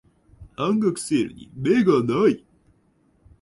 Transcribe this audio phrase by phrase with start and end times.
[0.55, 2.43] 半額セールに目がない